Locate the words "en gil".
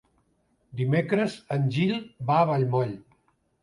1.59-1.95